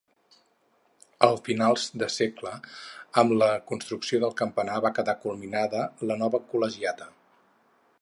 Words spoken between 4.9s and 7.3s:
quedar culminada la nova col·legiata.